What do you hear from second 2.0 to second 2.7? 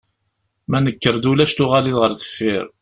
ar deffir.